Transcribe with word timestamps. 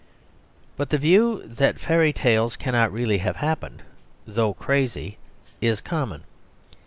But 0.77 0.89
the 0.89 0.97
view 0.97 1.43
that 1.45 1.79
fairy 1.79 2.11
tales 2.11 2.55
cannot 2.55 2.91
really 2.91 3.19
have 3.19 3.35
happened, 3.35 3.83
though 4.25 4.55
crazy, 4.55 5.19
is 5.61 5.79
common. 5.79 6.23